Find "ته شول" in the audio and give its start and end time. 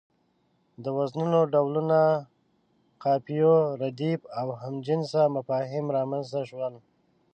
6.33-6.73